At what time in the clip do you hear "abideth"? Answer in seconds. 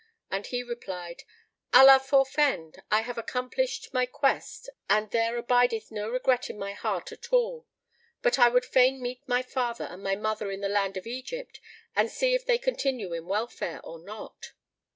5.37-5.91